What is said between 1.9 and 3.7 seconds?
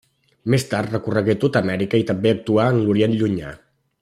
i també actuà en l'Orient Llunyà.